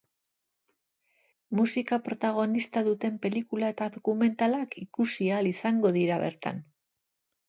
Musika 1.57 1.99
protagonista 2.07 2.83
duten 2.87 3.19
pelikula 3.25 3.69
eta 3.73 3.89
dokumentalak 3.97 4.73
ikusi 4.85 5.29
ahal 5.37 5.51
izango 5.51 5.93
dira 5.99 6.19
bertan. 6.25 6.63